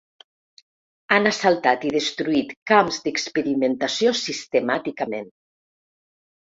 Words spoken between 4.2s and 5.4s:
sistemàticament.